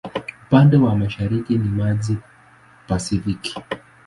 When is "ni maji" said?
1.57-2.11